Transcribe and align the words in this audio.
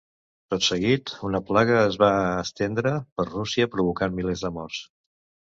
Tot 0.53 0.63
seguit 0.67 1.11
una 1.27 1.41
plaga 1.49 1.75
es 1.91 1.99
va 2.05 2.09
estendre 2.45 2.95
per 3.21 3.29
Rússia 3.29 3.71
provocant 3.77 4.19
milers 4.23 4.45
de 4.49 4.53
morts. 4.57 4.83